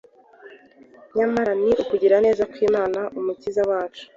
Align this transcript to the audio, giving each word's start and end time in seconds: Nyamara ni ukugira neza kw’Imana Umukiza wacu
Nyamara 1.17 1.51
ni 1.63 1.71
ukugira 1.81 2.17
neza 2.25 2.43
kw’Imana 2.51 2.99
Umukiza 3.19 3.61
wacu 3.69 4.03